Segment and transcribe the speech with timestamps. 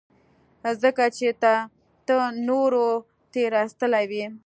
[0.81, 1.27] ځکه چې
[2.07, 2.85] ته نورو
[3.33, 4.25] تېرايستلى وې.